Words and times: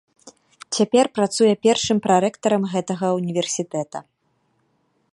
Цяпер 0.77 1.05
працуе 1.17 1.51
першым 1.67 1.97
прарэктарам 2.07 2.63
гэтага 2.75 3.07
ўніверсітэта. 3.19 4.07